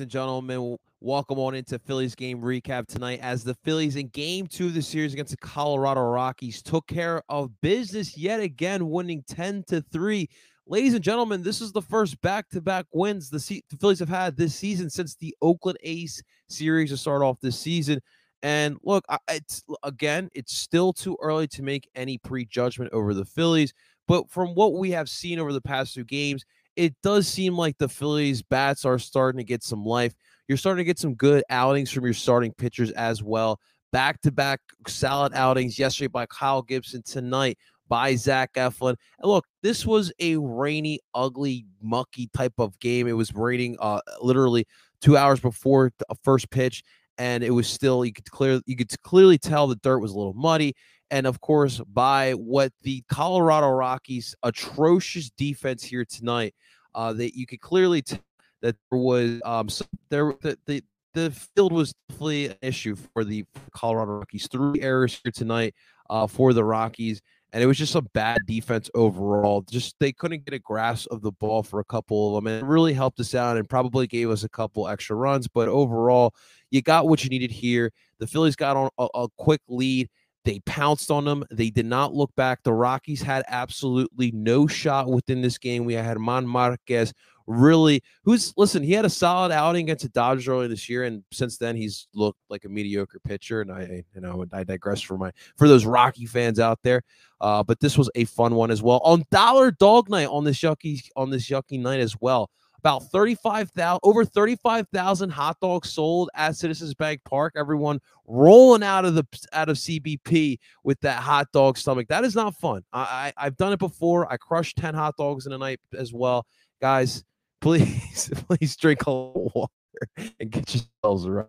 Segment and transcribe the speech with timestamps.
[0.00, 0.78] ladies and gentlemen?
[1.02, 4.80] Welcome on into Phillies game recap tonight as the Phillies in game two of the
[4.80, 10.26] series against the Colorado Rockies took care of business yet again, winning 10 to 3.
[10.66, 14.08] Ladies and gentlemen, this is the first back to back wins the, the Phillies have
[14.08, 18.00] had this season since the Oakland A's series to start off this season.
[18.42, 23.74] And look, it's again, it's still too early to make any prejudgment over the Phillies.
[24.08, 26.46] But from what we have seen over the past two games,
[26.80, 30.14] it does seem like the Phillies bats are starting to get some life.
[30.48, 33.60] You're starting to get some good outings from your starting pitchers as well.
[33.92, 38.96] Back to back solid outings yesterday by Kyle Gibson, tonight by Zach Eflin.
[39.18, 43.06] And look, this was a rainy, ugly, mucky type of game.
[43.06, 44.64] It was raining uh, literally
[45.02, 46.82] two hours before the first pitch,
[47.18, 50.16] and it was still you could clear you could clearly tell the dirt was a
[50.16, 50.72] little muddy
[51.10, 56.54] and of course by what the Colorado Rockies atrocious defense here tonight
[56.94, 58.20] uh, that you could clearly tell
[58.62, 60.82] that there was um some, there the, the
[61.14, 64.46] the field was definitely an issue for the Colorado Rockies.
[64.50, 65.74] Three errors here tonight
[66.08, 67.20] uh, for the Rockies,
[67.52, 69.62] and it was just a bad defense overall.
[69.62, 72.62] Just they couldn't get a grasp of the ball for a couple of them, and
[72.62, 75.48] it really helped us out and probably gave us a couple extra runs.
[75.48, 76.34] But overall,
[76.70, 77.92] you got what you needed here.
[78.18, 80.08] The Phillies got on a, a quick lead.
[80.44, 81.44] They pounced on them.
[81.50, 82.62] They did not look back.
[82.62, 85.84] The Rockies had absolutely no shot within this game.
[85.84, 87.12] We had German Marquez
[87.50, 91.22] really who's listen, he had a solid outing against the Dodgers earlier this year, and
[91.32, 93.60] since then he's looked like a mediocre pitcher.
[93.60, 97.02] And I, you know, I digress for my for those Rocky fans out there.
[97.40, 100.60] Uh, but this was a fun one as well on Dollar Dog Night on this
[100.60, 106.56] yucky on this yucky night as well about 35,000 over 35,000 hot dogs sold at
[106.56, 107.54] Citizens Bank Park.
[107.56, 112.08] Everyone rolling out of the out of CBP with that hot dog stomach.
[112.08, 112.82] That is not fun.
[112.92, 114.30] I, I have done it before.
[114.32, 116.46] I crushed 10 hot dogs in a night as well.
[116.80, 117.22] Guys,
[117.60, 121.46] please please drink a little water and get yourselves right.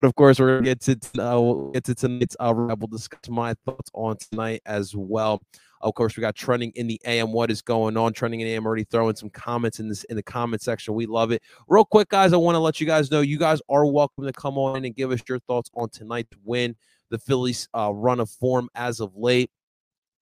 [0.00, 0.92] But of course, we're gonna get to
[1.22, 5.40] uh, we'll get to tonight's uh, we'll discuss my thoughts on tonight as well.
[5.82, 7.32] Of course, we got trending in the AM.
[7.32, 8.12] What is going on?
[8.12, 10.94] Trending in AM already throwing some comments in this in the comment section.
[10.94, 11.42] We love it.
[11.66, 14.32] Real quick, guys, I want to let you guys know you guys are welcome to
[14.32, 16.76] come on and give us your thoughts on tonight's win,
[17.10, 19.50] the Phillies' uh, run of form as of late.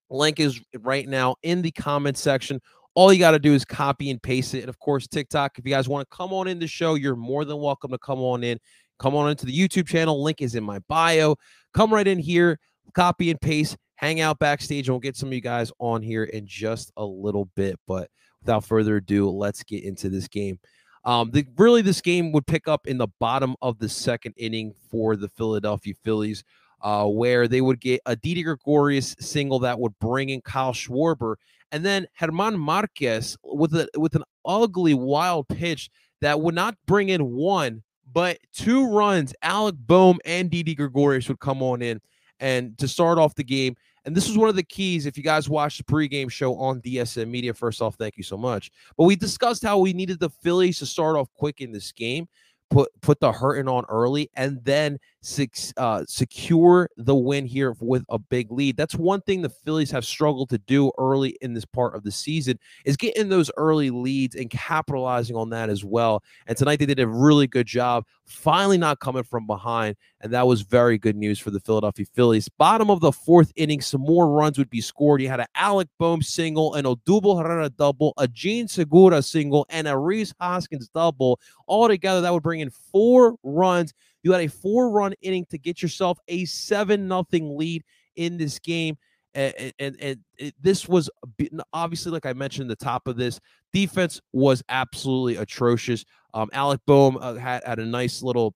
[0.08, 2.60] Link is right now in the comment section.
[2.94, 4.60] All you got to do is copy and paste it.
[4.60, 7.16] And of course, TikTok, if you guys want to come on in the show, you're
[7.16, 8.58] more than welcome to come on in.
[8.98, 10.22] Come on into the YouTube channel.
[10.22, 11.36] Link is in my bio.
[11.72, 12.58] Come right in here,
[12.94, 16.24] copy and paste hang out backstage and we'll get some of you guys on here
[16.24, 17.78] in just a little bit.
[17.86, 20.58] But without further ado, let's get into this game.
[21.04, 24.72] Um, the, really, this game would pick up in the bottom of the second inning
[24.90, 26.44] for the Philadelphia Phillies,
[26.80, 31.36] uh, where they would get a Didi Gregorius single that would bring in Kyle Schwarber,
[31.70, 35.90] and then German Marquez with a with an ugly wild pitch
[36.22, 37.82] that would not bring in one
[38.12, 39.34] but two runs.
[39.42, 42.00] Alec Bohm and Didi Gregorius would come on in
[42.40, 45.06] and to start off the game and this was one of the keys.
[45.06, 48.36] If you guys watched the pregame show on DSM Media, first off, thank you so
[48.36, 48.70] much.
[48.96, 52.28] But we discussed how we needed the Phillies to start off quick in this game
[52.70, 58.04] put put the hurting on early and then six, uh, secure the win here with
[58.08, 58.76] a big lead.
[58.76, 62.10] That's one thing the Phillies have struggled to do early in this part of the
[62.10, 66.22] season is getting those early leads and capitalizing on that as well.
[66.46, 70.46] And tonight they did a really good job, finally not coming from behind, and that
[70.46, 72.48] was very good news for the Philadelphia Phillies.
[72.48, 75.20] Bottom of the fourth inning, some more runs would be scored.
[75.20, 79.86] You had an Alec Bohm single, an Odubel Herrera double, a Jean Segura single, and
[79.86, 81.40] a Rhys Hoskins double.
[81.66, 83.92] All together, that would bring in four runs.
[84.22, 87.84] You had a four run inning to get yourself a seven nothing lead
[88.16, 88.96] in this game.
[89.34, 91.08] And, and, and it, this was
[91.72, 93.38] obviously, like I mentioned, the top of this
[93.72, 96.04] defense was absolutely atrocious.
[96.34, 98.54] Um, Alec Bohm uh, had, had a nice little,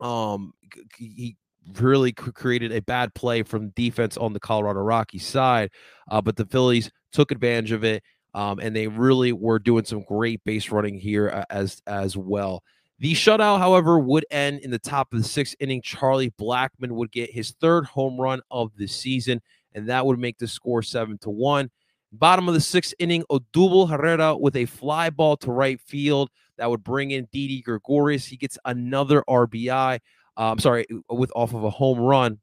[0.00, 0.54] um,
[0.96, 1.36] he
[1.78, 5.70] really created a bad play from defense on the Colorado Rockies side,
[6.10, 8.02] uh, but the Phillies took advantage of it.
[8.32, 12.62] Um, and they really were doing some great base running here uh, as as well.
[13.00, 15.80] The shutout, however, would end in the top of the sixth inning.
[15.80, 19.40] Charlie Blackmon would get his third home run of the season,
[19.74, 21.70] and that would make the score seven to one.
[22.12, 26.68] Bottom of the sixth inning, Odubel Herrera with a fly ball to right field that
[26.68, 28.26] would bring in Didi Gregorius.
[28.26, 29.98] He gets another RBI.
[30.36, 32.38] I'm um, sorry, with off of a home run.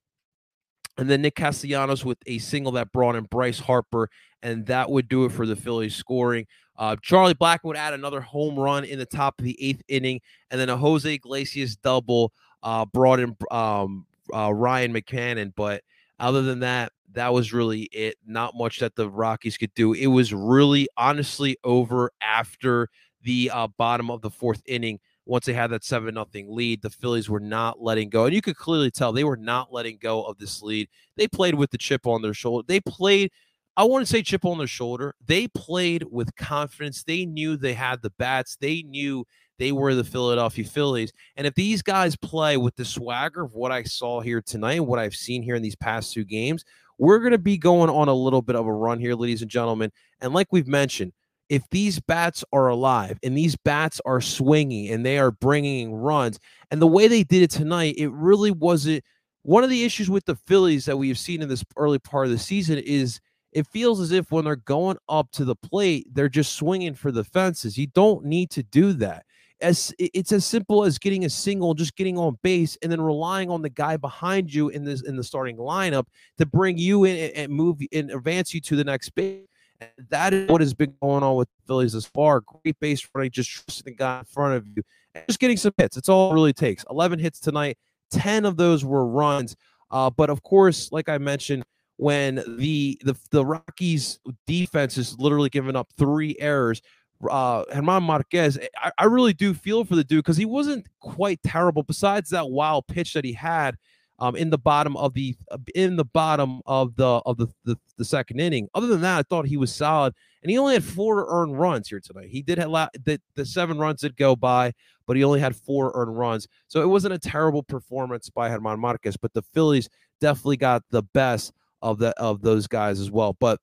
[0.98, 4.10] And then Nick Castellanos with a single that brought in Bryce Harper,
[4.42, 6.48] and that would do it for the Phillies scoring.
[6.78, 10.22] Uh, Charlie Blackmon add another home run in the top of the eighth inning,
[10.52, 12.34] and then a Jose Iglesias double
[12.64, 15.54] uh, brought in um, uh, Ryan McMahon.
[15.56, 15.84] But
[16.20, 18.18] other than that, that was really it.
[18.26, 19.94] Not much that the Rockies could do.
[19.94, 22.90] It was really honestly over after
[23.24, 26.82] the uh, bottom of the fourth inning once they had that 7 nothing lead.
[26.82, 28.26] The Phillies were not letting go.
[28.26, 30.88] And you could clearly tell they were not letting go of this lead.
[31.16, 32.66] They played with the chip on their shoulder.
[32.66, 33.32] They played,
[33.78, 35.14] I want to say chip on their shoulder.
[35.24, 37.04] They played with confidence.
[37.04, 38.58] They knew they had the bats.
[38.60, 39.24] They knew
[39.60, 41.14] they were the Philadelphia Phillies.
[41.36, 44.98] And if these guys play with the swagger of what I saw here tonight, what
[44.98, 46.66] I've seen here in these past two games,
[46.98, 49.52] we're going to be going on a little bit of a run here, ladies and
[49.52, 49.92] gentlemen.
[50.22, 51.14] And like we've mentioned,
[51.48, 56.40] if these bats are alive and these bats are swinging and they are bringing runs,
[56.72, 59.04] and the way they did it tonight, it really wasn't
[59.44, 62.26] one of the issues with the Phillies that we have seen in this early part
[62.26, 63.22] of the season is
[63.58, 67.12] it feels as if when they're going up to the plate, they're just swinging for
[67.12, 67.76] the fences.
[67.76, 69.26] You don't need to do that.
[69.60, 73.50] As it's as simple as getting a single, just getting on base, and then relying
[73.50, 76.06] on the guy behind you in this in the starting lineup
[76.38, 79.48] to bring you in and move and advance you to the next base.
[79.82, 82.42] And that is what has been going on with the Phillies this far.
[82.42, 84.84] Great base running, just trusting the guy in front of you,
[85.16, 85.98] and just getting some hits.
[85.98, 86.86] It's all it really takes.
[86.92, 87.80] 11 hits tonight.
[88.12, 89.56] 10 of those were runs.
[89.90, 91.64] Uh, but of course, like I mentioned,
[91.98, 96.82] when the the the Rockies defense is literally giving up three errors,
[97.30, 101.42] uh German Marquez, I, I really do feel for the dude because he wasn't quite
[101.44, 101.84] terrible.
[101.84, 103.78] Besides that wild pitch that he had,
[104.20, 107.78] um, in the bottom of the uh, in the bottom of the of the, the,
[107.98, 108.68] the second inning.
[108.74, 111.88] Other than that, I thought he was solid, and he only had four earned runs
[111.90, 112.30] here tonight.
[112.30, 112.72] He did have
[113.04, 114.74] the the seven runs did go by,
[115.06, 118.80] but he only had four earned runs, so it wasn't a terrible performance by German
[118.80, 119.18] Marquez.
[119.18, 119.90] But the Phillies
[120.20, 123.36] definitely got the best of the of those guys as well.
[123.40, 123.60] But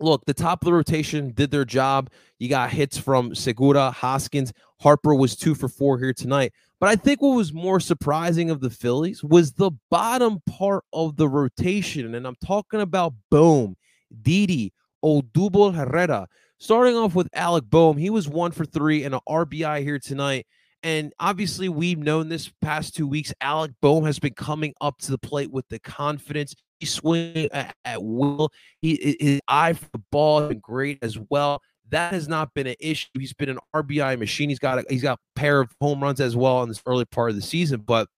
[0.00, 2.10] look, the top of the rotation did their job.
[2.38, 6.52] You got hits from Segura, Hoskins, Harper was two for four here tonight.
[6.80, 11.16] But I think what was more surprising of the Phillies was the bottom part of
[11.16, 12.16] the rotation.
[12.16, 13.76] And I'm talking about Bohm,
[14.22, 14.72] Didi,
[15.04, 16.26] Odubel Herrera.
[16.58, 20.46] Starting off with Alec Bohm, he was one for three and an RBI here tonight.
[20.82, 23.32] And obviously, we've known this past two weeks.
[23.40, 26.56] Alec Bohm has been coming up to the plate with the confidence.
[26.86, 28.50] Swinging at, at will.
[28.80, 31.62] He, his eye for the ball has been great as well.
[31.90, 33.08] That has not been an issue.
[33.14, 34.48] He's been an RBI machine.
[34.48, 37.04] He's got a, he's got a pair of home runs as well in this early
[37.04, 37.80] part of the season.
[37.80, 38.08] But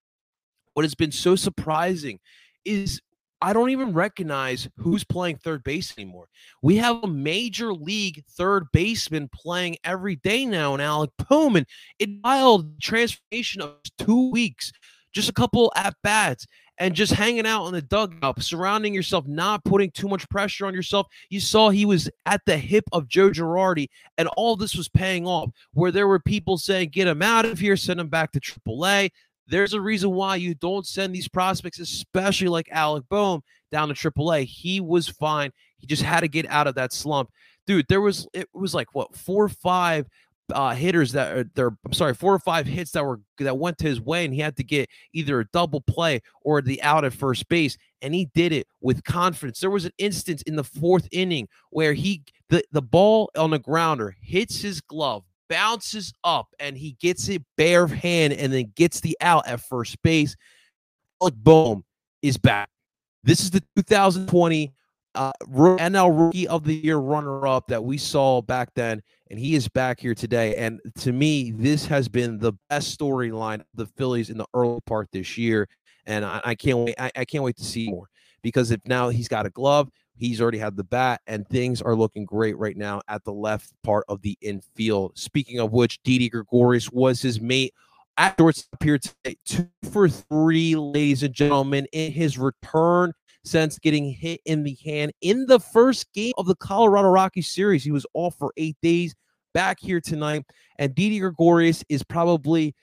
[0.75, 2.20] what has been so surprising
[2.64, 3.00] is
[3.44, 6.28] I don't even recognize who's playing third base anymore.
[6.62, 11.56] We have a major league third baseman playing every day now in Alec Bohm.
[11.99, 14.72] It wild transformation of two weeks,
[15.12, 16.46] just a couple at bats
[16.79, 20.75] and just hanging out in the dugout, surrounding yourself, not putting too much pressure on
[20.75, 21.06] yourself.
[21.31, 23.88] You saw he was at the hip of Joe Girardi,
[24.19, 25.50] and all this was paying off.
[25.73, 29.11] Where there were people saying, "Get him out of here, send him back to AAA."
[29.47, 33.94] There's a reason why you don't send these prospects, especially like Alec Bohm, down to
[33.94, 34.44] AAA.
[34.44, 35.50] He was fine.
[35.79, 37.31] He just had to get out of that slump.
[37.67, 40.07] Dude, there was it was like what four or five
[40.53, 41.77] uh, hitters that are there.
[41.85, 44.41] I'm sorry, four or five hits that were that went to his way, and he
[44.41, 48.27] had to get either a double play or the out at first base, and he
[48.35, 49.61] did it with confidence.
[49.61, 53.59] There was an instance in the fourth inning where he the the ball on the
[53.59, 59.01] grounder hits his glove, bounces up, and he gets it bare hand, and then gets
[59.01, 60.37] the out at first base.
[61.21, 61.85] Like boom,
[62.23, 62.69] is back.
[63.23, 64.75] This is the 2020
[65.15, 69.54] uh, NL Rookie of the Year runner up that we saw back then, and he
[69.54, 70.54] is back here today.
[70.57, 74.81] And to me, this has been the best storyline of the Phillies in the early
[74.87, 75.69] part this year,
[76.07, 76.95] and I, I can't wait.
[76.99, 78.09] I, I, can't wait to see more
[78.43, 81.97] because if now he's got a glove, he's already had the bat, and things are
[81.97, 85.19] looking great right now at the left part of the infield.
[85.19, 87.73] Speaking of which, Didi Gregorius was his mate.
[88.16, 93.12] At Afterwards, appeared today, two for three, ladies and gentlemen, in his return
[93.45, 97.85] since getting hit in the hand in the first game of the Colorado Rockies series.
[97.85, 99.15] He was off for eight days,
[99.55, 100.45] back here tonight.
[100.79, 102.75] And Didi Gregorius is probably,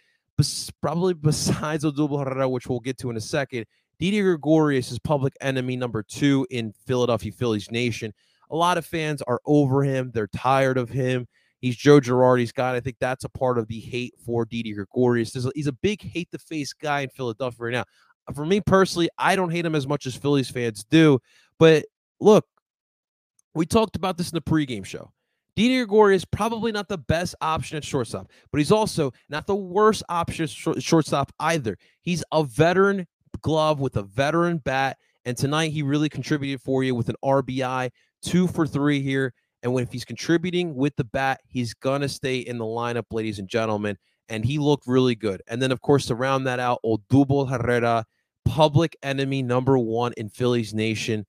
[0.82, 3.66] probably besides Odubel Herrera, which we'll get to in a second,
[4.00, 8.12] Didi Gregorius is public enemy number two in Philadelphia Phillies Nation.
[8.50, 10.10] A lot of fans are over him.
[10.14, 11.28] They're tired of him.
[11.60, 12.76] He's Joe Girardi's guy.
[12.76, 15.38] I think that's a part of the hate for Didi Gregorius.
[15.54, 17.84] He's a big hate the face guy in Philadelphia right now
[18.36, 21.20] for me personally, I don't hate him as much as Phillies fans do.
[21.60, 21.86] But
[22.20, 22.46] look,
[23.54, 25.12] we talked about this in the pregame show.
[25.56, 29.56] Didi Gregorius is probably not the best option at shortstop, but he's also not the
[29.56, 31.78] worst option at shortstop either.
[32.02, 33.06] He's a veteran
[33.42, 37.92] glove with a veteran bat, and tonight he really contributed for you with an RBI,
[38.22, 39.34] two for three here.
[39.62, 43.40] And when if he's contributing with the bat, he's gonna stay in the lineup, ladies
[43.40, 43.98] and gentlemen.
[44.30, 45.42] And he looked really good.
[45.48, 48.06] And then, of course, to round that out, Odubel Herrera
[48.46, 51.26] public enemy number one in Phillies Nation.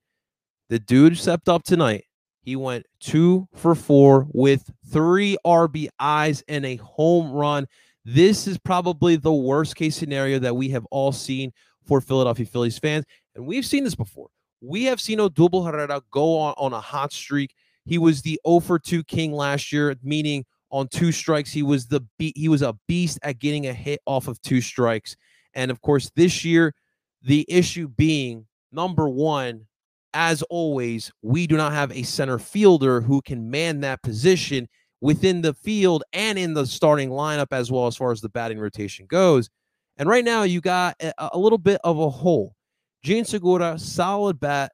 [0.68, 2.04] The dude stepped up tonight
[2.42, 7.66] He went two for four with three RBIs and a home run.
[8.04, 11.52] This is probably the worst case scenario that we have all seen
[11.86, 13.04] for Philadelphia Phillies fans.
[13.34, 14.28] And we've seen this before.
[14.60, 17.54] We have seen Odubel Herrera go on, on a hot streak.
[17.84, 21.86] He was the 0 for 2 king last year, meaning on two strikes, he was
[21.86, 25.16] the be- he was a beast at getting a hit off of two strikes.
[25.54, 26.74] And of course, this year,
[27.22, 29.66] the issue being number one,
[30.14, 34.68] as always, we do not have a center fielder who can man that position
[35.00, 38.58] within the field and in the starting lineup as well as far as the batting
[38.58, 39.48] rotation goes.
[39.96, 42.54] And right now, you got a, little bit of a hole.
[43.02, 44.72] Jean Segura, solid bat,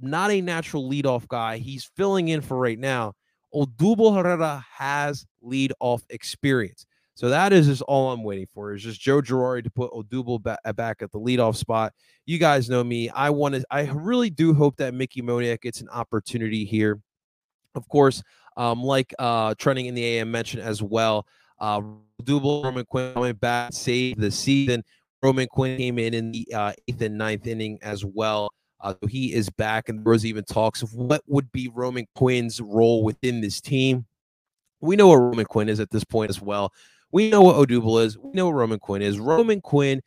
[0.00, 1.58] not a natural leadoff guy.
[1.58, 3.14] He's filling in for right now.
[3.54, 6.86] Odubel Herrera has leadoff experience.
[7.20, 10.42] So that is just all I'm waiting for is just Joe Girardi to put Odubel
[10.42, 11.92] back, back at the leadoff spot.
[12.24, 13.10] You guys know me.
[13.10, 13.64] I want to.
[13.70, 16.98] I really do hope that Mickey Moniak gets an opportunity here.
[17.74, 18.22] Of course,
[18.56, 21.26] um, like uh, trending in the AM mentioned as well.
[21.58, 21.82] Uh,
[22.22, 24.82] Odubel Roman Quinn coming back, saved the season.
[25.22, 28.50] Roman Quinn came in in the uh, eighth and ninth inning as well.
[28.80, 32.06] Uh, so he is back, and there was even talks of what would be Roman
[32.14, 34.06] Quinn's role within this team.
[34.80, 36.72] We know what Roman Quinn is at this point as well.
[37.12, 38.16] We know what Odubel is.
[38.16, 39.18] We know what Roman Quinn is.
[39.18, 40.00] Roman Quinn,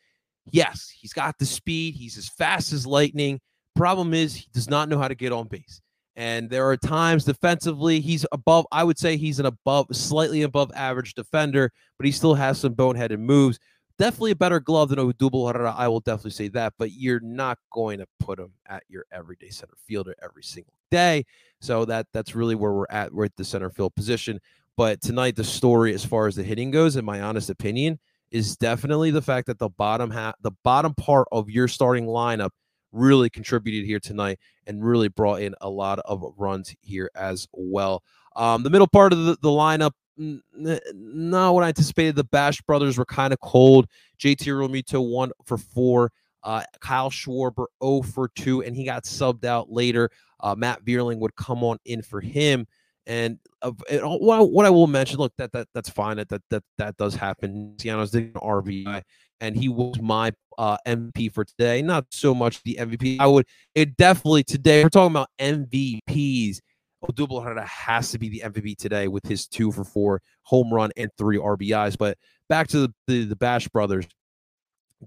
[0.52, 1.96] yes, he's got the speed.
[1.96, 3.42] He's as fast as lightning.
[3.76, 5.82] Problem is, he does not know how to get on base.
[6.16, 10.72] And there are times defensively, he's above, I would say he's an above, slightly above
[10.76, 13.60] average defender, but he still has some boneheaded moves.
[13.98, 15.76] Definitely a better glove than Odubel.
[15.76, 19.50] I will definitely say that, but you're not going to put him at your everyday
[19.50, 21.26] center fielder every single day.
[21.62, 23.14] So that that's really where we're at.
[23.14, 24.40] We're at the center field position.
[24.76, 28.00] But tonight, the story as far as the hitting goes, in my honest opinion,
[28.32, 32.50] is definitely the fact that the bottom half, the bottom part of your starting lineup
[32.92, 38.04] really contributed here tonight and really brought in a lot of runs here as well.
[38.36, 42.16] Um, the middle part of the, the lineup, not what I anticipated.
[42.16, 43.88] The Bash brothers were kind of cold.
[44.20, 46.12] JT Realmuto one for four.
[46.44, 50.10] Uh, Kyle Schwarber 0 for 2, and he got subbed out later.
[50.42, 52.68] Uh, Matt Vierling would come on in for him.
[53.06, 56.18] And uh, it, what, what I will mention, look, that that that's fine.
[56.18, 57.76] That that that, that does happen.
[57.78, 59.02] Ciano's did an RBI,
[59.42, 61.82] and he was my uh, MVP for today.
[61.82, 63.18] Not so much the MVP.
[63.20, 63.46] I would
[63.76, 64.84] it definitely today.
[64.84, 66.60] We're talking about MVPs.
[67.04, 70.92] Odubel Herrera has to be the MVP today with his two for four home run
[70.96, 71.98] and three RBIs.
[71.98, 72.18] But
[72.48, 74.06] back to the, the, the Bash brothers,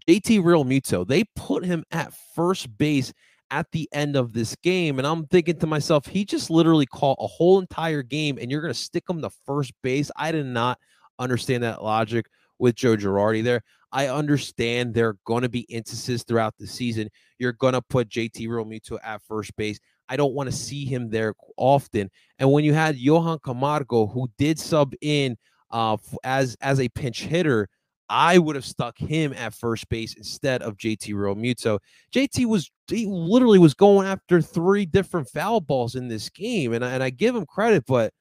[0.06, 3.12] JT Realmuto, they put him at first base
[3.50, 4.98] at the end of this game.
[4.98, 8.60] And I'm thinking to myself, he just literally caught a whole entire game and you're
[8.60, 10.10] going to stick him to first base.
[10.16, 10.78] I did not
[11.18, 12.26] understand that logic
[12.58, 13.62] with Joe Girardi there.
[13.92, 17.08] I understand there are going to be instances throughout the season.
[17.38, 19.78] You're going to put JT Realmuto at first base.
[20.08, 22.10] I don't want to see him there often.
[22.38, 25.36] And when you had Johan Camargo, who did sub in
[25.70, 27.68] uh, as as a pinch hitter,
[28.08, 31.78] I would have stuck him at first base instead of JT Realmuto.
[32.12, 36.84] JT was he literally was going after three different foul balls in this game, and
[36.84, 38.12] I, and I give him credit, but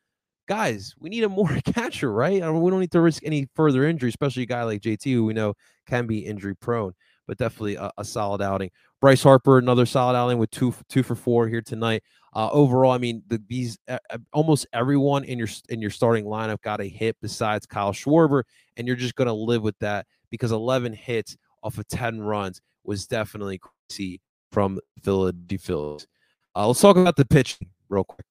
[0.47, 2.41] guys, we need a more catcher, right?
[2.41, 5.11] I mean, we don't need to risk any further injury, especially a guy like JT,
[5.13, 5.53] who we know
[5.85, 6.93] can be injury prone.
[7.27, 8.69] But definitely a, a solid outing.
[9.05, 12.01] Bryce Harper, another solid outing with two two for four here tonight.
[12.33, 13.99] Uh, overall, I mean, the, these uh,
[14.33, 18.41] almost everyone in your in your starting lineup got a hit besides Kyle Schwarber,
[18.75, 22.61] and you're just going to live with that because 11 hits off of 10 runs
[22.83, 24.21] was definitely crazy
[24.51, 26.07] from Philadelphia Phillies.
[26.55, 28.25] Uh, let's talk about the pitching real quick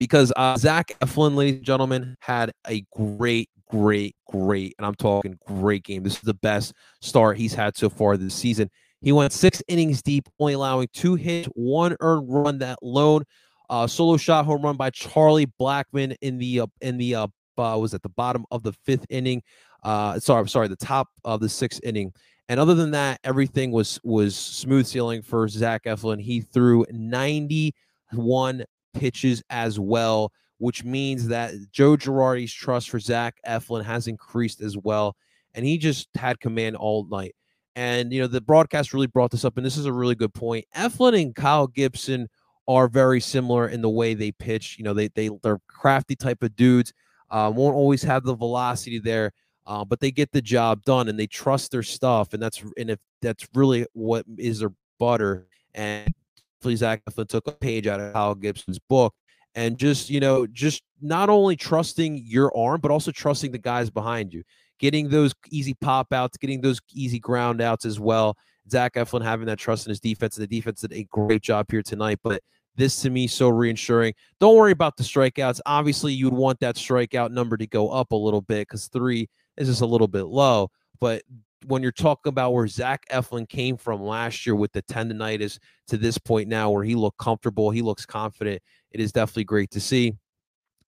[0.00, 5.38] because uh, Zach Eflin, ladies and gentlemen, had a great, great, great, and I'm talking
[5.46, 6.02] great game.
[6.02, 8.68] This is the best start he's had so far this season.
[9.02, 12.58] He went six innings deep, only allowing two hits, one earned run.
[12.58, 13.24] That lone
[13.70, 17.26] uh, solo shot home run by Charlie Blackmon in the uh, in the uh,
[17.56, 19.42] uh, was at the bottom of the fifth inning.
[19.82, 22.12] Uh, sorry, sorry, the top of the sixth inning.
[22.48, 26.20] And other than that, everything was was smooth sailing for Zach Eflin.
[26.20, 33.84] He threw 91 pitches as well, which means that Joe Girardi's trust for Zach Eflin
[33.84, 35.16] has increased as well.
[35.54, 37.34] And he just had command all night.
[37.76, 40.34] And you know, the broadcast really brought this up, and this is a really good
[40.34, 40.66] point.
[40.76, 42.28] Eflin and Kyle Gibson
[42.66, 44.76] are very similar in the way they pitch.
[44.78, 46.92] You know, they they they're crafty type of dudes.
[47.30, 49.32] Uh, won't always have the velocity there,
[49.66, 52.32] uh, but they get the job done and they trust their stuff.
[52.34, 55.46] And that's and if that's really what is their butter.
[55.74, 56.12] And
[56.60, 59.14] please, Eflin took a page out of Kyle Gibson's book
[59.54, 63.90] and just you know just not only trusting your arm but also trusting the guys
[63.90, 64.42] behind you
[64.80, 68.36] getting those easy pop outs, getting those easy ground outs as well.
[68.68, 71.66] Zach Eflin having that trust in his defense, and the defense did a great job
[71.70, 72.18] here tonight.
[72.24, 72.42] But
[72.76, 74.14] This to me so reassuring.
[74.40, 75.60] Don't worry about the strikeouts.
[75.66, 79.68] Obviously, you'd want that strikeout number to go up a little bit because three is
[79.68, 80.70] just a little bit low.
[81.00, 81.22] But
[81.66, 85.58] when you're talking about where Zach Eflin came from last year with the tendonitis
[85.88, 89.70] to this point now, where he looked comfortable, he looks confident, it is definitely great
[89.72, 90.14] to see.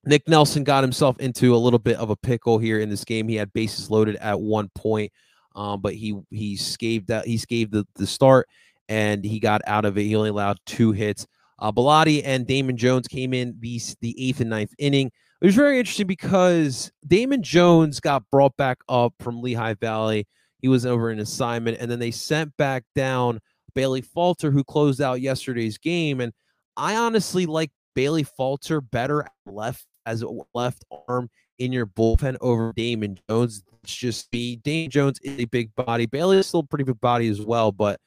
[0.05, 3.29] Nick Nelson got himself into a little bit of a pickle here in this game.
[3.29, 5.13] He had bases loaded at one point,
[5.55, 8.49] um, but he he scaved that he scaved the, the start
[8.89, 10.03] and he got out of it.
[10.03, 11.27] He only allowed two hits.
[11.59, 15.11] Uh, Bellatti and Damon Jones came in the the eighth and ninth inning.
[15.41, 20.27] It was very interesting because Damon Jones got brought back up from Lehigh Valley.
[20.59, 23.41] He was over an assignment, and then they sent back down
[23.75, 26.21] Bailey Falter, who closed out yesterday's game.
[26.21, 26.33] And
[26.77, 32.73] I honestly like Bailey Falter better left as a left arm in your bullpen over
[32.75, 33.63] Damon Jones.
[33.83, 36.07] It's just be Damon Jones is a big body.
[36.07, 38.01] Bailey is still a pretty big body as well, but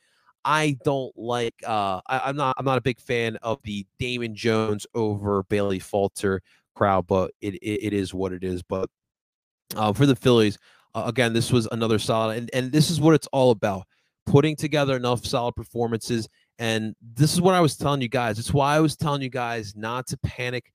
[0.45, 1.55] I don't like.
[1.65, 2.55] Uh, I, am not.
[2.57, 6.41] I'm not a big fan of the Damon Jones over Bailey Falter
[6.75, 8.61] crowd, but it it, it is what it is.
[8.61, 8.89] But
[9.75, 10.59] uh, for the Phillies,
[10.93, 13.87] uh, again, this was another solid, and and this is what it's all about:
[14.25, 16.27] putting together enough solid performances.
[16.57, 18.39] And this is what I was telling you guys.
[18.39, 20.71] It's why I was telling you guys not to panic,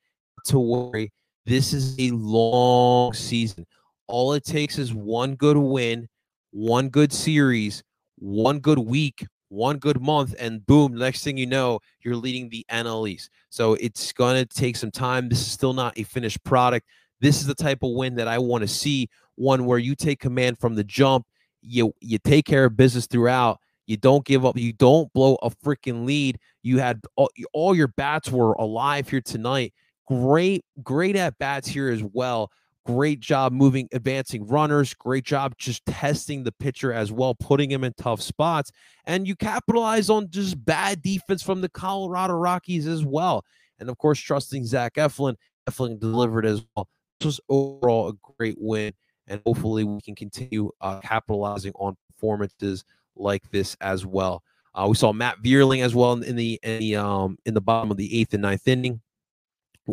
[0.46, 1.12] to worry.
[1.46, 3.66] This is a long season.
[4.06, 6.08] All it takes is one good win,
[6.50, 7.82] one good series,
[8.16, 12.64] one good week, one good month, and boom, next thing you know, you're leading the
[12.70, 13.30] NL East.
[13.50, 15.28] So it's going to take some time.
[15.28, 16.86] This is still not a finished product.
[17.20, 20.20] This is the type of win that I want to see one where you take
[20.20, 21.26] command from the jump,
[21.62, 23.58] you you take care of business throughout,
[23.90, 24.56] you don't give up.
[24.56, 26.38] You don't blow a freaking lead.
[26.62, 29.74] You had all, all your bats were alive here tonight.
[30.10, 32.50] Great, great at bats here as well.
[32.84, 34.92] Great job moving, advancing runners.
[34.92, 38.72] Great job just testing the pitcher as well, putting him in tough spots.
[39.04, 43.44] And you capitalize on just bad defense from the Colorado Rockies as well.
[43.78, 45.36] And of course, trusting Zach Eflin.
[45.68, 46.88] Eflin delivered as well.
[47.20, 48.92] This was overall a great win.
[49.28, 54.42] And hopefully, we can continue uh, capitalizing on performances like this as well.
[54.74, 57.92] Uh, we saw Matt Vierling as well in the in the um in the bottom
[57.92, 59.00] of the eighth and ninth inning.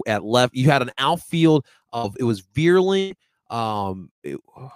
[0.05, 3.13] At left, you had an outfield of it was Vierling,
[3.49, 4.11] um,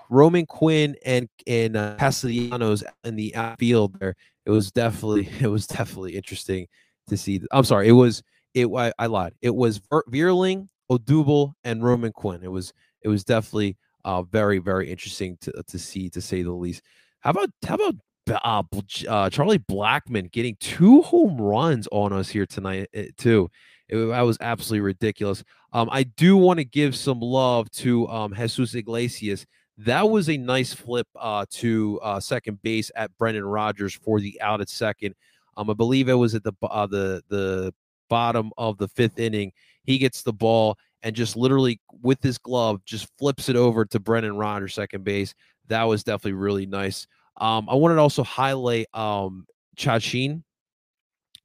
[0.10, 4.00] Roman Quinn, and and uh, Castellanos in the outfield.
[4.00, 6.68] There, it was definitely it was definitely interesting
[7.10, 7.42] to see.
[7.52, 8.68] I'm sorry, it was it.
[8.68, 9.34] I, I lied.
[9.42, 12.44] It was Vierling, Odubel, and Roman Quinn.
[12.44, 16.52] It was it was definitely uh very very interesting to to see to say the
[16.52, 16.82] least.
[17.20, 17.96] How about how about
[18.32, 18.64] uh,
[19.08, 23.50] uh, Charlie Blackmon getting two home runs on us here tonight eh, too.
[23.90, 25.44] It, that was absolutely ridiculous.
[25.74, 29.46] Um, I do want to give some love to um, Jesus Iglesias.
[29.78, 34.40] That was a nice flip uh, to uh, second base at Brendan Rodgers for the
[34.42, 35.16] out at second.
[35.58, 37.74] Um, I believe it was at the uh, the the
[38.10, 39.52] bottom of the fifth inning.
[39.84, 44.00] He gets the ball and just literally with his glove just flips it over to
[44.00, 45.34] Brendan Rodgers second base.
[45.68, 47.08] That was definitely really nice.
[47.38, 49.46] Um, I wanted to also highlight um,
[49.78, 50.44] Chacín,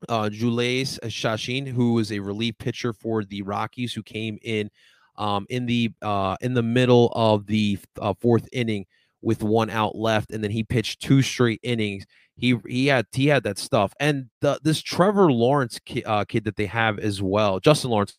[0.09, 4.71] uh, Jhoulys Chacín, who was a relief pitcher for the Rockies, who came in
[5.17, 8.87] um, in the uh, in the middle of the uh, fourth inning
[9.23, 12.05] with one out left, and then he pitched two straight innings.
[12.37, 16.45] He he had he had that stuff, and the, this Trevor Lawrence ki- uh, kid
[16.45, 18.19] that they have as well, Justin Lawrence.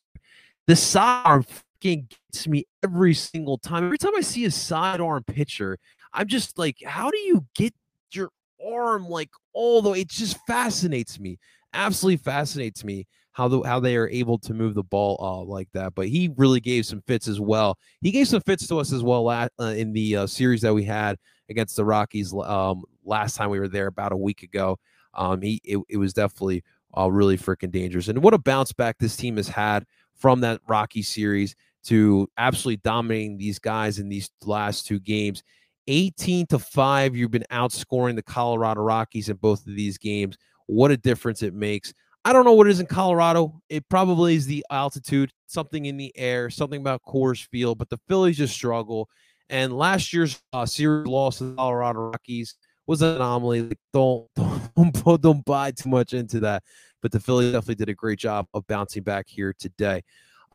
[0.66, 3.86] The sidearm fucking gets me every single time.
[3.86, 5.78] Every time I see a sidearm pitcher,
[6.18, 7.74] I'm just like, how do you get
[8.12, 8.30] your
[8.66, 10.02] arm like all the way?
[10.02, 11.38] It just fascinates me.
[11.74, 15.70] Absolutely fascinates me how the how they are able to move the ball uh, like
[15.74, 15.94] that.
[15.94, 17.78] But he really gave some fits as well.
[18.02, 20.74] He gave some fits to us as well last, uh, in the uh, series that
[20.74, 21.18] we had
[21.50, 24.80] against the Rockies um, last time we were there about a week ago.
[25.14, 26.64] Um, he it, it was definitely
[26.98, 28.08] uh, really freaking dangerous.
[28.08, 32.82] And what a bounce back this team has had from that Rocky series to absolutely
[32.84, 35.44] dominating these guys in these last two games.
[35.88, 40.38] 18 to 5 you've been outscoring the colorado rockies in both of these games.
[40.68, 41.94] What a difference it makes.
[42.26, 43.62] I don't know what it is in colorado.
[43.70, 48.00] It probably is the altitude something in the air something about Coors Field but the
[48.08, 49.10] phillies just struggle.
[49.50, 53.62] And last year's uh, series loss to the colorado rockies was an anomaly.
[53.62, 54.28] Like, don't,
[54.76, 56.64] don't don't buy too much into that.
[57.02, 60.04] But the phillies definitely did a great job of bouncing back here today.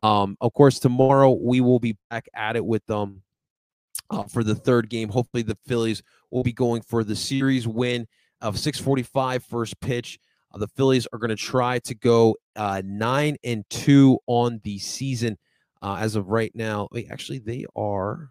[0.03, 3.23] Um, of course tomorrow we will be back at it with them
[4.12, 5.09] uh, for the third game.
[5.09, 8.07] Hopefully, the Phillies will be going for the series win
[8.40, 10.18] of 6:45 first pitch.
[10.53, 14.79] Uh, the Phillies are going to try to go uh, nine and two on the
[14.79, 15.38] season
[15.81, 16.88] uh, as of right now.
[16.92, 18.29] Wait, actually, they are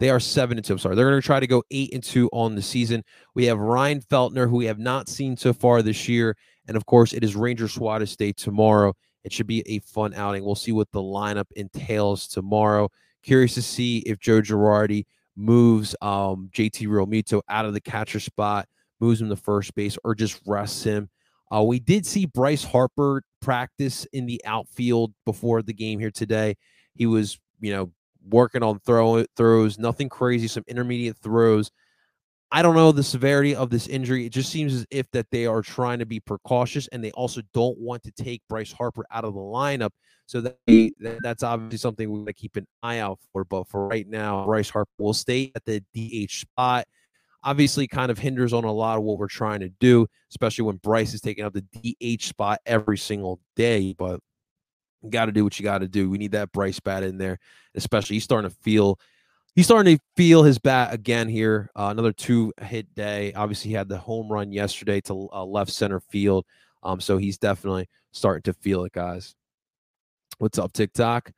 [0.00, 0.72] they are seven and two.
[0.72, 3.04] I'm sorry, they're going to try to go eight and two on the season.
[3.34, 6.86] We have Ryan Feltner, who we have not seen so far this year, And of
[6.86, 8.94] course, it is Ranger Suarez Day tomorrow.
[9.24, 10.42] It should be a fun outing.
[10.42, 12.88] We'll see what the lineup entails tomorrow.
[13.22, 15.04] Curious to see if Joe Girardi
[15.36, 18.68] moves um, JT Realmuto out of the catcher spot,
[19.00, 21.08] moves him to first base, or just rests him.
[21.52, 26.56] Uh, we did see Bryce Harper practice in the outfield before the game here today.
[26.94, 27.90] He was, you know,
[28.28, 31.70] working on throw throws, nothing crazy, some intermediate throws.
[32.52, 34.26] I don't know the severity of this injury.
[34.26, 37.42] It just seems as if that they are trying to be precautious and they also
[37.54, 39.90] don't want to take Bryce Harper out of the lineup.
[40.26, 43.44] So that that's obviously something we're going to keep an eye out for.
[43.44, 46.86] But for right now, Bryce Harper will stay at the DH spot.
[47.42, 50.76] Obviously, kind of hinders on a lot of what we're trying to do, especially when
[50.76, 53.94] Bryce is taking up the DH spot every single day.
[53.96, 54.20] But
[55.02, 56.10] you got to do what you got to do.
[56.10, 57.38] We need that Bryce bat in there,
[57.74, 58.98] especially he's starting to feel
[59.54, 61.70] he's starting to feel his bat again here.
[61.76, 63.32] Uh, another two hit day.
[63.34, 66.44] Obviously, he had the home run yesterday to uh, left center field.
[66.82, 69.34] Um, so he's definitely starting to feel it, guys.
[70.38, 71.32] What's up, TikTok?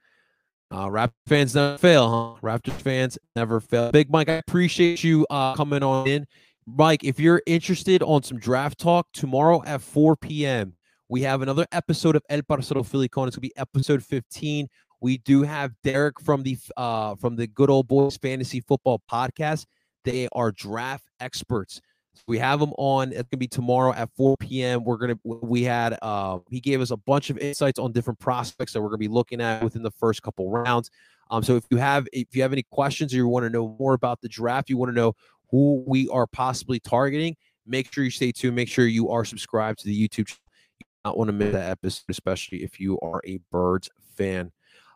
[0.71, 2.47] Uh, Raptor fans never fail, huh?
[2.47, 3.91] Raptors fans never fail.
[3.91, 6.27] Big Mike, I appreciate you uh, coming on in.
[6.67, 10.75] Mike, if you're interested on some draft talk tomorrow at 4 p.m.,
[11.09, 13.29] we have another episode of El Parcero Philly Con.
[13.29, 14.67] It's gonna be episode 15.
[15.03, 19.67] We do have Derek from the uh from the Good Old Boys Fantasy Football Podcast.
[20.05, 21.81] They are draft experts.
[22.29, 23.11] We have them on.
[23.11, 24.85] It's gonna be tomorrow at 4 p.m.
[24.85, 28.73] We're gonna we had uh he gave us a bunch of insights on different prospects
[28.75, 30.89] that we're gonna be looking at within the first couple rounds.
[31.33, 33.77] Um, so if you have if you have any questions or you want to know
[33.81, 35.15] more about the draft, you want to know
[35.51, 37.37] who we are possibly targeting,
[37.67, 38.55] make sure you stay tuned.
[38.55, 40.41] Make sure you are subscribed to the YouTube channel.
[40.79, 44.53] You not want to miss that episode, especially if you are a birds fan.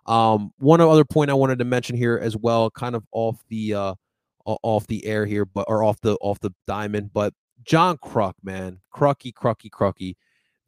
[0.07, 3.75] Um, one other point I wanted to mention here as well, kind of off the
[3.75, 3.95] uh,
[4.47, 8.81] off the air here, but or off the off the diamond, but John Kruk, man,
[8.95, 10.15] Crucky, Crucky, Crucky.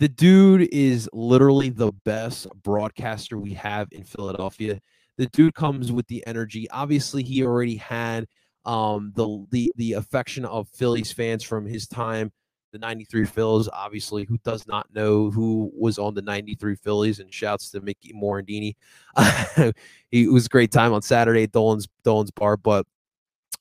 [0.01, 4.81] The dude is literally the best broadcaster we have in Philadelphia.
[5.17, 6.71] The dude comes with the energy.
[6.71, 8.27] Obviously, he already had
[8.65, 12.33] um, the the the affection of Phillies fans from his time
[12.73, 13.69] the 93 Phillies.
[13.73, 17.21] Obviously, who does not know who was on the 93 Phillies?
[17.21, 18.75] And shouts to Mickey Morandini.
[20.13, 22.57] it was a great time on Saturday at Dolan's Dolan's Bar.
[22.57, 22.87] But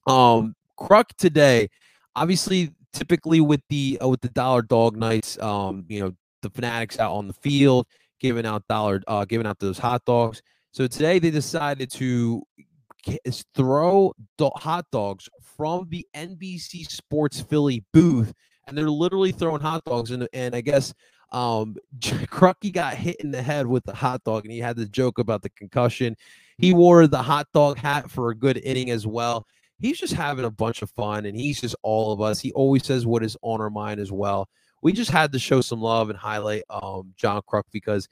[0.06, 1.70] um Kruk today,
[2.15, 7.00] obviously, typically with the uh, with the dollar dog nights, um, you know, the fanatics
[7.00, 7.88] out on the field
[8.20, 10.41] giving out dollar uh giving out those hot dogs.
[10.72, 12.43] So today they decided to
[13.56, 18.34] throw hot dogs from the NBC Sports Philly booth
[18.68, 20.94] and they're literally throwing hot dogs and and I guess
[21.32, 24.86] um Crucky got hit in the head with the hot dog and he had the
[24.86, 26.16] joke about the concussion.
[26.58, 29.46] He wore the hot dog hat for a good inning as well.
[29.80, 32.40] He's just having a bunch of fun and he's just all of us.
[32.40, 34.50] He always says what is on our mind as well.
[34.82, 38.08] We just had to show some love and highlight um John Kruk because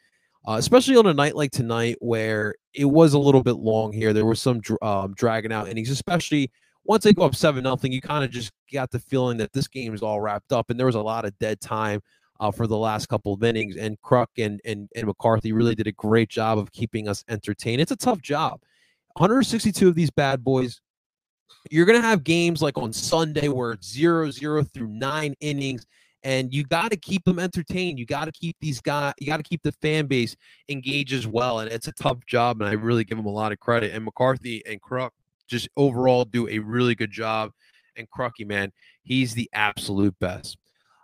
[0.48, 4.14] uh, especially on a night like tonight where it was a little bit long here.
[4.14, 6.52] There was some um, dragging out innings, especially
[6.86, 9.68] once they go up seven nothing, you kind of just got the feeling that this
[9.68, 12.02] game is all wrapped up, and there was a lot of dead time
[12.40, 13.76] uh, for the last couple of innings.
[13.76, 17.82] And Kruk and, and and McCarthy really did a great job of keeping us entertained.
[17.82, 18.62] It's a tough job.
[19.18, 20.80] 162 of these bad boys.
[21.72, 25.86] You're gonna have games like on Sunday where it's zero zero through nine innings,
[26.24, 27.98] and you got to keep them entertained.
[27.98, 29.14] You got to keep these guys.
[29.20, 30.36] You got to keep the fan base
[30.70, 31.60] engaged as well.
[31.60, 33.94] And it's a tough job, and I really give them a lot of credit.
[33.94, 35.10] And McCarthy and Kruk
[35.48, 37.52] just overall do a really good job.
[37.98, 38.72] And Crucky, man,
[39.04, 40.58] he's the absolute best.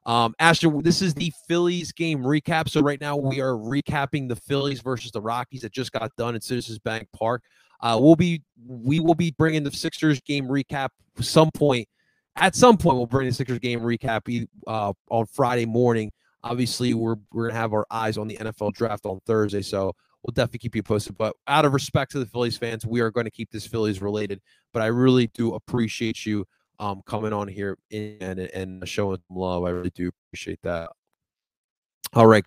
[0.06, 2.70] Um, Asher, this is the Phillies game recap.
[2.70, 6.36] So right now we are recapping the Phillies versus the Rockies that just got done
[6.36, 7.44] at Citizens Bank Park.
[7.82, 11.88] Uh, we'll be we will be bringing the Sixers game recap some point.
[12.36, 16.12] At some point, we'll bring the Sixers game recap uh, on Friday morning.
[16.44, 20.34] Obviously, we're we're gonna have our eyes on the NFL draft on Thursday, so we'll
[20.34, 21.18] definitely keep you posted.
[21.18, 24.02] But out of respect to the Phillies fans, we are going to keep this Phillies
[24.02, 24.42] related.
[24.74, 26.46] But I really do appreciate you
[26.80, 29.64] um, coming on here and and showing some love.
[29.64, 30.90] I really do appreciate that.
[32.14, 32.46] All right.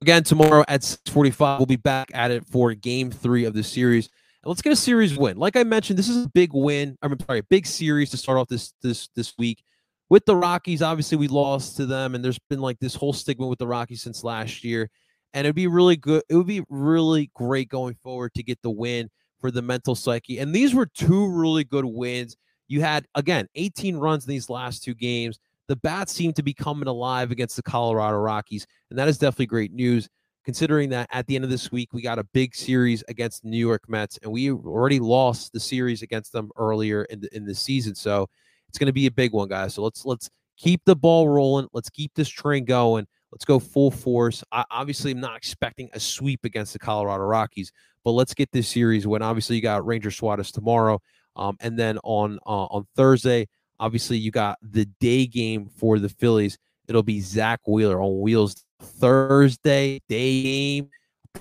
[0.00, 4.08] Again, tomorrow at 6:45, we'll be back at it for game three of the series.
[4.42, 5.38] And let's get a series win.
[5.38, 6.96] Like I mentioned, this is a big win.
[7.02, 9.62] I'm sorry, a big series to start off this this this week.
[10.10, 13.46] With the Rockies, obviously we lost to them, and there's been like this whole stigma
[13.46, 14.90] with the Rockies since last year
[15.34, 16.22] and it'd be really good.
[16.28, 20.38] It would be really great going forward to get the win for the mental psyche.
[20.38, 22.36] And these were two really good wins.
[22.68, 25.38] You had again 18 runs in these last two games.
[25.66, 29.46] The bats seem to be coming alive against the Colorado Rockies, and that is definitely
[29.46, 30.08] great news.
[30.44, 33.48] Considering that at the end of this week we got a big series against the
[33.48, 37.44] New York Mets, and we already lost the series against them earlier in the in
[37.44, 38.28] the season, so
[38.68, 39.74] it's going to be a big one, guys.
[39.74, 41.66] So let's let's keep the ball rolling.
[41.72, 44.44] Let's keep this train going Let's go full force.
[44.52, 47.72] I obviously am not expecting a sweep against the Colorado Rockies,
[48.04, 51.02] but let's get this series when obviously you got Ranger Suarez tomorrow.
[51.34, 53.48] Um, and then on uh, on Thursday,
[53.80, 56.58] obviously you got the day game for the Phillies.
[56.86, 60.90] It'll be Zack Wheeler on wheels Thursday day game.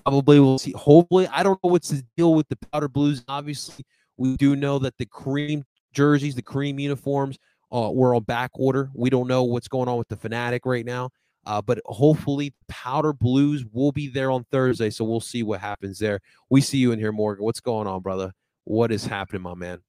[0.04, 0.72] Probably we'll see.
[0.72, 3.24] Hopefully, I don't know what's the deal with the powder blues.
[3.28, 3.86] Obviously,
[4.18, 7.38] we do know that the cream jerseys, the cream uniforms,
[7.72, 8.90] uh, were on back order.
[8.96, 11.12] We don't know what's going on with the Fanatic right now.
[11.46, 14.90] Uh, but hopefully, Powder Blues will be there on Thursday.
[14.90, 16.20] So we'll see what happens there.
[16.50, 17.44] We see you in here, Morgan.
[17.44, 18.32] What's going on, brother?
[18.64, 19.80] What is happening, my man?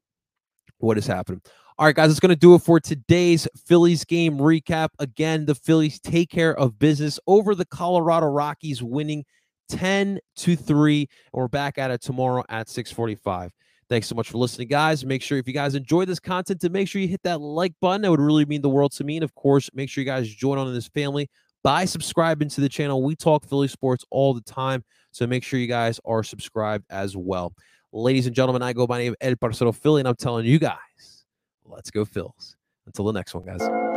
[0.79, 1.43] What is happening?
[1.79, 4.91] All right, guys, it's going to do it for today's Phillies game recap.
[4.99, 9.25] Again, the Phillies take care of business over the Colorado Rockies, winning
[9.69, 11.01] 10 to 3.
[11.01, 13.53] And we're back at it tomorrow at 645.
[13.89, 15.05] Thanks so much for listening, guys.
[15.05, 17.75] Make sure if you guys enjoy this content, to make sure you hit that like
[17.81, 18.03] button.
[18.03, 19.17] That would really mean the world to me.
[19.17, 21.29] And of course, make sure you guys join on in this family
[21.65, 23.03] by subscribing to the channel.
[23.03, 24.85] We talk Philly sports all the time.
[25.11, 27.53] So make sure you guys are subscribed as well.
[27.93, 31.25] Ladies and gentlemen, I go by name El Parcero Philly, and I'm telling you guys,
[31.65, 32.55] let's go Phils.
[32.87, 33.94] Until the next one, guys.